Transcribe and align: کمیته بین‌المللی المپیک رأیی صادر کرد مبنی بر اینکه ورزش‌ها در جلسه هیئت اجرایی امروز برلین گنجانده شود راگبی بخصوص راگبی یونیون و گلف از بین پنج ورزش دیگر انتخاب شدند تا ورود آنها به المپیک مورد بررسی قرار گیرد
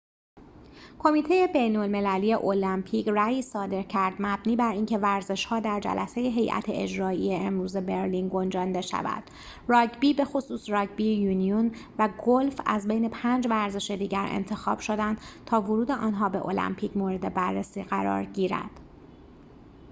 کمیته 0.99 1.47
بین‌المللی 1.53 2.33
المپیک 2.33 3.07
رأیی 3.07 3.41
صادر 3.41 3.81
کرد 3.83 4.13
مبنی 4.19 4.55
بر 4.55 4.71
اینکه 4.73 4.97
ورزش‌ها 4.97 5.59
در 5.59 5.79
جلسه 5.79 6.21
هیئت 6.21 6.63
اجرایی 6.69 7.35
امروز 7.35 7.77
برلین 7.77 8.29
گنجانده 8.33 8.81
شود 8.81 9.23
راگبی 9.67 10.13
بخصوص 10.13 10.69
راگبی 10.69 11.13
یونیون 11.15 11.71
و 11.99 12.09
گلف 12.25 12.61
از 12.65 12.87
بین 12.87 13.09
پنج 13.09 13.47
ورزش 13.49 13.91
دیگر 13.91 14.25
انتخاب 14.29 14.79
شدند 14.79 15.21
تا 15.45 15.61
ورود 15.61 15.91
آنها 15.91 16.29
به 16.29 16.45
المپیک 16.45 16.97
مورد 16.97 17.33
بررسی 17.33 17.83
قرار 17.83 18.25
گیرد 18.25 18.79